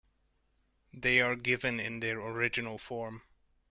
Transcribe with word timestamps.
They 0.95 1.21
are 1.21 1.35
given 1.35 1.79
in 1.79 1.99
their 1.99 2.19
original 2.19 2.79
form. 2.79 3.21